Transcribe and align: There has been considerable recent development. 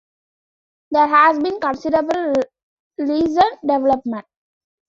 There 0.89 1.05
has 1.05 1.37
been 1.37 1.59
considerable 1.59 2.33
recent 2.97 3.61
development. 3.63 4.25